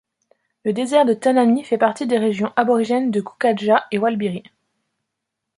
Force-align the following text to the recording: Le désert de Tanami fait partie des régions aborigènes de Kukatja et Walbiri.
Le 0.65 0.73
désert 0.73 1.05
de 1.05 1.13
Tanami 1.13 1.63
fait 1.63 1.77
partie 1.77 2.07
des 2.07 2.17
régions 2.17 2.51
aborigènes 2.55 3.11
de 3.11 3.21
Kukatja 3.21 3.85
et 3.91 3.99
Walbiri. 3.99 4.41